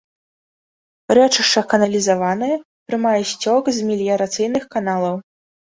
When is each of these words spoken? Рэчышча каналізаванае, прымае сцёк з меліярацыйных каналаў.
Рэчышча 1.17 1.61
каналізаванае, 1.73 2.55
прымае 2.89 3.15
сцёк 3.35 3.63
з 3.79 3.87
меліярацыйных 3.93 4.63
каналаў. 4.75 5.15